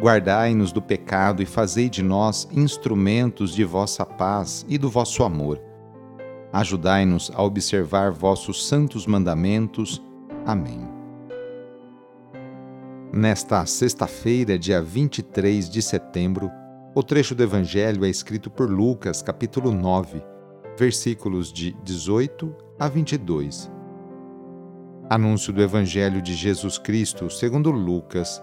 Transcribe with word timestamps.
Guardai-nos 0.00 0.72
do 0.72 0.82
pecado 0.82 1.42
e 1.42 1.46
fazei 1.46 1.88
de 1.88 2.02
nós 2.02 2.48
instrumentos 2.52 3.54
de 3.54 3.64
vossa 3.64 4.04
paz 4.04 4.66
e 4.68 4.76
do 4.76 4.90
vosso 4.90 5.22
amor. 5.22 5.60
Ajudai-nos 6.52 7.30
a 7.34 7.42
observar 7.42 8.10
vossos 8.12 8.66
santos 8.66 9.06
mandamentos. 9.06 10.02
Amém. 10.44 10.88
Nesta 13.12 13.64
sexta-feira, 13.66 14.58
dia 14.58 14.82
23 14.82 15.70
de 15.70 15.80
setembro, 15.80 16.50
o 16.94 17.02
trecho 17.02 17.34
do 17.34 17.42
Evangelho 17.42 18.04
é 18.04 18.08
escrito 18.08 18.50
por 18.50 18.68
Lucas, 18.68 19.22
capítulo 19.22 19.72
9, 19.72 20.20
versículos 20.76 21.52
de 21.52 21.72
18 21.84 22.54
a 22.78 22.88
22. 22.88 23.70
Anúncio 25.08 25.52
do 25.52 25.62
Evangelho 25.62 26.20
de 26.20 26.34
Jesus 26.34 26.78
Cristo, 26.78 27.30
segundo 27.30 27.70
Lucas. 27.70 28.42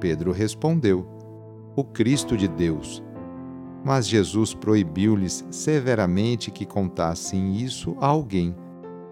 Pedro 0.00 0.32
respondeu: 0.32 1.06
O 1.76 1.84
Cristo 1.84 2.36
de 2.36 2.48
Deus. 2.48 3.02
Mas 3.84 4.08
Jesus 4.08 4.52
proibiu-lhes 4.52 5.46
severamente 5.50 6.50
que 6.50 6.66
contassem 6.66 7.56
isso 7.56 7.96
a 8.00 8.06
alguém 8.06 8.54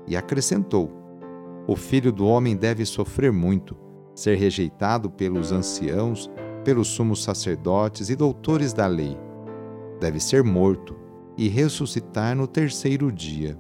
e 0.07 0.17
acrescentou: 0.17 0.91
O 1.67 1.77
filho 1.77 2.11
do 2.11 2.27
homem 2.27 2.57
deve 2.57 2.85
sofrer 2.85 3.31
muito, 3.31 3.77
ser 4.15 4.37
rejeitado 4.37 5.09
pelos 5.09 5.53
anciãos 5.53 6.31
pelos 6.69 6.89
sumos 6.89 7.23
sacerdotes 7.23 8.11
e 8.11 8.17
doutores 8.17 8.75
da 8.75 8.87
lei. 8.87 9.17
Deve 10.01 10.21
ser 10.21 10.45
morto 10.45 10.95
e 11.35 11.49
ressuscitar 11.49 12.37
no 12.37 12.47
terceiro 12.47 13.11
dia. 13.11 13.59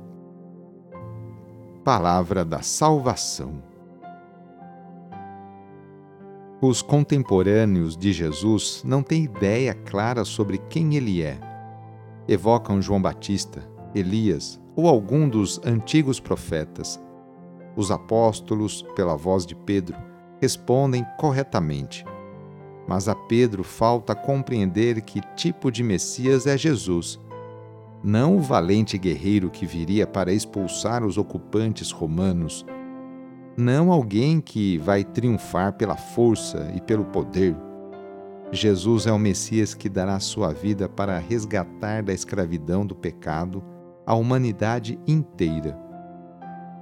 Palavra 1.82 2.44
da 2.44 2.60
Salvação. 2.60 3.62
Os 6.60 6.82
contemporâneos 6.82 7.96
de 7.96 8.12
Jesus 8.12 8.82
não 8.84 9.02
têm 9.02 9.24
ideia 9.24 9.74
clara 9.74 10.24
sobre 10.24 10.58
quem 10.58 10.96
ele 10.96 11.22
é. 11.22 11.38
Evocam 12.26 12.82
João 12.82 13.00
Batista, 13.00 13.68
Elias 13.94 14.60
ou 14.74 14.88
algum 14.88 15.28
dos 15.28 15.60
antigos 15.64 16.20
profetas. 16.20 17.00
Os 17.76 17.90
apóstolos, 17.90 18.84
pela 18.96 19.16
voz 19.16 19.46
de 19.46 19.54
Pedro, 19.54 19.96
respondem 20.40 21.06
corretamente 21.16 22.04
mas 22.88 23.06
a 23.06 23.14
Pedro 23.14 23.62
falta 23.62 24.14
compreender 24.14 25.02
que 25.02 25.20
tipo 25.36 25.70
de 25.70 25.82
Messias 25.82 26.46
é 26.46 26.56
Jesus. 26.56 27.20
Não 28.02 28.36
o 28.36 28.40
valente 28.40 28.96
guerreiro 28.96 29.50
que 29.50 29.66
viria 29.66 30.06
para 30.06 30.32
expulsar 30.32 31.04
os 31.04 31.18
ocupantes 31.18 31.90
romanos. 31.90 32.64
Não 33.58 33.92
alguém 33.92 34.40
que 34.40 34.78
vai 34.78 35.04
triunfar 35.04 35.72
pela 35.74 35.96
força 35.96 36.72
e 36.74 36.80
pelo 36.80 37.04
poder. 37.04 37.54
Jesus 38.52 39.06
é 39.06 39.12
o 39.12 39.18
Messias 39.18 39.74
que 39.74 39.88
dará 39.88 40.18
sua 40.20 40.52
vida 40.54 40.88
para 40.88 41.18
resgatar 41.18 42.02
da 42.02 42.14
escravidão 42.14 42.86
do 42.86 42.94
pecado 42.94 43.62
a 44.06 44.14
humanidade 44.14 44.98
inteira 45.06 45.88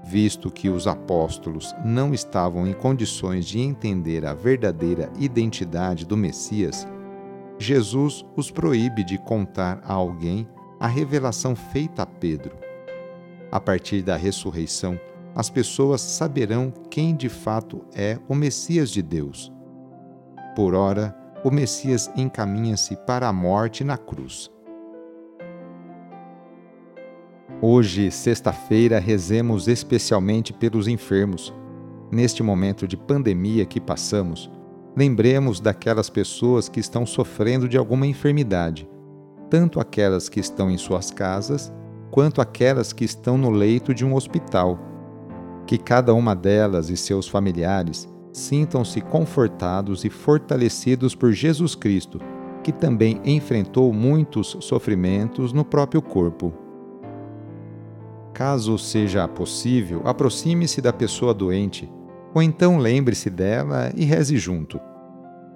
visto 0.07 0.53
que 0.53 0.69
os 0.69 0.87
apóstolos 0.87 1.75
não 1.85 2.15
estavam 2.15 2.67
em 2.67 2.73
condições 2.73 3.45
de 3.45 3.59
entender 3.59 4.25
a 4.25 4.33
verdadeira 4.33 5.11
identidade 5.19 6.07
do 6.07 6.17
Messias, 6.17 6.87
Jesus 7.59 8.25
os 8.37 8.51
proíbe 8.51 9.03
de 9.03 9.19
contar 9.19 9.83
a 9.85 9.93
alguém 9.93 10.47
a 10.79 10.87
revelação 10.87 11.57
feita 11.57 12.03
a 12.03 12.07
Pedro. 12.07 12.57
A 13.51 13.59
partir 13.59 14.03
da 14.03 14.17
ressurreição, 14.17 14.99
as 15.37 15.51
pessoas 15.51 16.01
saberão 16.01 16.73
quem 16.91 17.15
de 17.15 17.29
fato 17.29 17.85
é 17.95 18.19
o 18.27 18.35
Messias 18.35 18.91
de 18.91 19.03
Deus. 19.03 19.53
Por 20.57 20.75
ora, 20.75 21.15
o 21.45 21.51
Messias 21.51 22.11
encaminha-se 22.17 22.97
para 23.07 23.29
a 23.29 23.33
morte 23.35 23.85
na 23.85 23.99
cruz. 23.99 24.51
Hoje, 27.61 28.11
sexta-feira, 28.11 28.99
rezemos 28.99 29.69
especialmente 29.69 30.55
pelos 30.55 30.89
enfermos. 30.89 31.53
Neste 32.11 32.43
momento 32.43 32.89
de 32.89 32.97
pandemia 32.97 33.67
que 33.67 33.81
passamos, 33.81 34.51
lembremos 34.97 35.61
daquelas 35.61 36.09
pessoas 36.09 36.67
que 36.67 36.81
estão 36.81 37.05
sofrendo 37.05 37.69
de 37.69 37.77
alguma 37.77 38.07
enfermidade, 38.07 38.89
tanto 39.51 39.81
aquelas 39.81 40.31
que 40.31 40.41
estão 40.41 40.71
em 40.71 40.79
suas 40.79 41.11
casas, 41.11 41.71
quanto 42.11 42.41
aquelas 42.41 42.95
que 42.95 43.05
estão 43.05 43.37
no 43.37 43.51
leito 43.51 43.93
de 43.93 44.03
um 44.03 44.15
hospital. 44.15 44.96
Que 45.67 45.77
cada 45.77 46.15
uma 46.15 46.35
delas 46.35 46.91
e 46.91 46.97
seus 46.97 47.27
familiares 47.27 48.09
sintam-se 48.33 49.01
confortados 49.01 50.05
e 50.05 50.11
fortalecidos 50.11 51.15
por 51.15 51.33
Jesus 51.33 51.75
Cristo, 51.75 52.21
que 52.63 52.71
também 52.71 53.21
enfrentou 53.25 53.93
muitos 53.93 54.57
sofrimentos 54.61 55.53
no 55.53 55.65
próprio 55.65 56.03
corpo. 56.03 56.53
Caso 58.35 58.79
seja 58.79 59.27
possível, 59.27 60.03
aproxime-se 60.05 60.83
da 60.83 60.93
pessoa 60.93 61.33
doente, 61.33 61.91
ou 62.35 62.43
então 62.43 62.77
lembre-se 62.77 63.31
dela 63.31 63.91
e 63.97 64.05
reze 64.05 64.37
junto. 64.37 64.79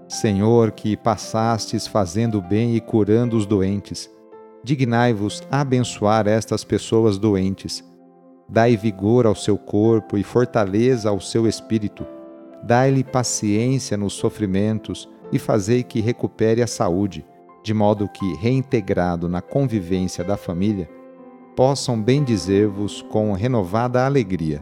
Senhor, 0.08 0.72
que 0.72 0.96
passastes 0.96 1.86
fazendo 1.86 2.40
bem 2.40 2.74
e 2.74 2.80
curando 2.80 3.36
os 3.36 3.44
doentes, 3.44 4.10
dignai-vos 4.64 5.42
abençoar 5.50 6.26
estas 6.26 6.64
pessoas 6.64 7.18
doentes. 7.18 7.89
Dai 8.50 8.76
vigor 8.76 9.26
ao 9.26 9.34
seu 9.36 9.56
corpo 9.56 10.18
e 10.18 10.24
fortaleza 10.24 11.08
ao 11.08 11.20
seu 11.20 11.46
espírito. 11.46 12.04
Dai-lhe 12.64 13.04
paciência 13.04 13.96
nos 13.96 14.14
sofrimentos 14.14 15.08
e 15.30 15.38
fazei 15.38 15.84
que 15.84 16.00
recupere 16.00 16.60
a 16.60 16.66
saúde, 16.66 17.24
de 17.62 17.72
modo 17.72 18.08
que, 18.08 18.34
reintegrado 18.34 19.28
na 19.28 19.40
convivência 19.40 20.24
da 20.24 20.36
família, 20.36 20.90
possam 21.54 22.02
bendizer-vos 22.02 23.02
com 23.02 23.32
renovada 23.34 24.04
alegria. 24.04 24.60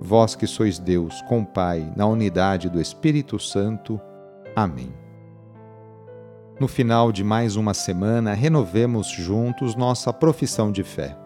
Vós 0.00 0.36
que 0.36 0.46
sois 0.46 0.78
Deus, 0.78 1.20
com 1.22 1.44
Pai, 1.44 1.92
na 1.96 2.06
unidade 2.06 2.68
do 2.70 2.80
Espírito 2.80 3.40
Santo. 3.40 4.00
Amém. 4.54 4.92
No 6.60 6.68
final 6.68 7.10
de 7.10 7.24
mais 7.24 7.56
uma 7.56 7.74
semana, 7.74 8.34
renovemos 8.34 9.08
juntos 9.08 9.74
nossa 9.74 10.12
profissão 10.12 10.70
de 10.70 10.84
fé. 10.84 11.25